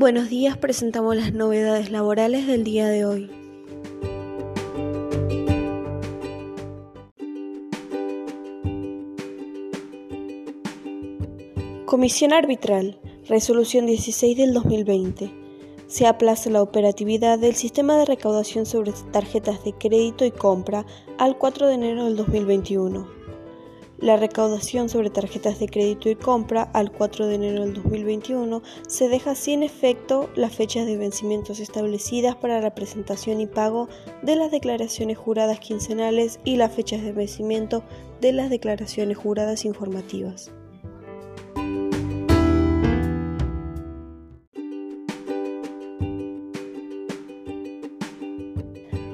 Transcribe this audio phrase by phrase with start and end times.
[0.00, 3.30] Buenos días, presentamos las novedades laborales del día de hoy.
[11.84, 12.98] Comisión Arbitral,
[13.28, 15.30] Resolución 16 del 2020.
[15.86, 20.86] Se aplaza la operatividad del sistema de recaudación sobre tarjetas de crédito y compra
[21.18, 23.19] al 4 de enero del 2021.
[24.00, 29.10] La recaudación sobre tarjetas de crédito y compra al 4 de enero del 2021 se
[29.10, 33.90] deja sin efecto las fechas de vencimientos establecidas para la presentación y pago
[34.22, 37.84] de las declaraciones juradas quincenales y las fechas de vencimiento
[38.22, 40.50] de las declaraciones juradas informativas.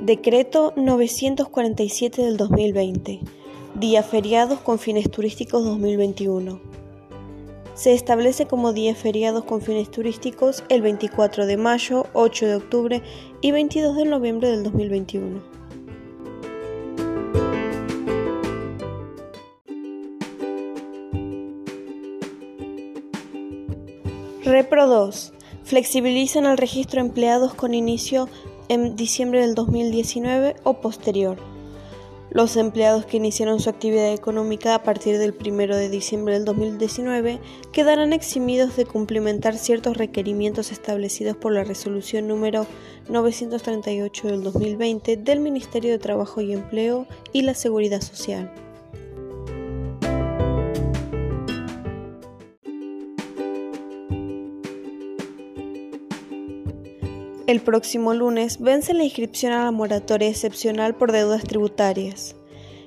[0.00, 3.35] Decreto 947 del 2020
[3.78, 6.58] Día feriados con fines turísticos 2021.
[7.74, 13.02] Se establece como día feriados con fines turísticos el 24 de mayo, 8 de octubre
[13.42, 15.42] y 22 de noviembre del 2021.
[24.42, 25.34] Repro 2.
[25.64, 28.30] Flexibilizan el registro de empleados con inicio
[28.70, 31.55] en diciembre del 2019 o posterior.
[32.30, 37.40] Los empleados que iniciaron su actividad económica a partir del 1 de diciembre del 2019
[37.72, 42.66] quedarán eximidos de cumplimentar ciertos requerimientos establecidos por la resolución número
[43.08, 48.65] 938 del 2020 del Ministerio de Trabajo y Empleo y la Seguridad Social.
[57.46, 62.34] El próximo lunes vence la inscripción a la moratoria excepcional por deudas tributarias.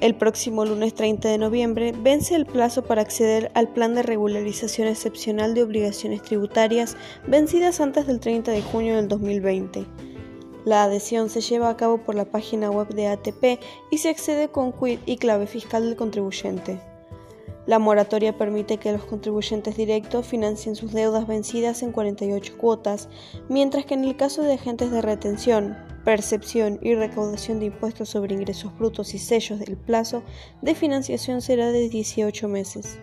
[0.00, 4.88] El próximo lunes 30 de noviembre vence el plazo para acceder al plan de regularización
[4.88, 6.96] excepcional de obligaciones tributarias
[7.28, 9.86] vencidas antes del 30 de junio del 2020.
[10.64, 13.60] La adhesión se lleva a cabo por la página web de ATP
[13.92, 16.89] y se accede con quit y clave fiscal del contribuyente.
[17.70, 23.08] La moratoria permite que los contribuyentes directos financien sus deudas vencidas en 48 cuotas,
[23.48, 28.34] mientras que en el caso de agentes de retención, percepción y recaudación de impuestos sobre
[28.34, 30.24] ingresos brutos y sellos del plazo
[30.62, 32.98] de financiación será de 18 meses.